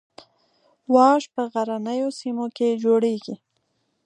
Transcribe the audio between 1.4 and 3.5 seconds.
غرنیو سیمو کې جوړیږي